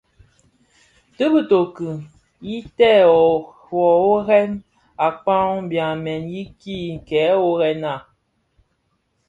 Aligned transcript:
Ti 1.15 1.25
bitoki 1.33 1.89
yi 2.47 2.57
tè 2.77 2.93
woworèn 3.71 4.51
akpaň 5.07 5.49
byamèn 5.69 6.23
yiiki 6.33 6.77
kè 7.07 7.23
worrena, 7.41 7.93